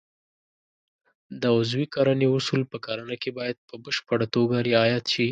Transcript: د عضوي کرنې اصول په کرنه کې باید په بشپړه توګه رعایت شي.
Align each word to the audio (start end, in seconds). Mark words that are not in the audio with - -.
د 1.41 1.43
عضوي 1.57 1.85
کرنې 1.95 2.27
اصول 2.37 2.61
په 2.71 2.77
کرنه 2.85 3.15
کې 3.21 3.29
باید 3.39 3.57
په 3.69 3.75
بشپړه 3.83 4.25
توګه 4.35 4.55
رعایت 4.69 5.05
شي. 5.13 5.27